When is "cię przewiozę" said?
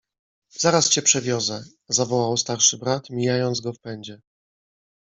0.89-1.63